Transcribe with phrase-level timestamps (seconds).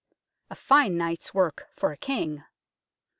[0.49, 2.43] A fine night's work for a King